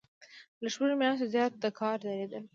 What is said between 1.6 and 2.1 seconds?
د کار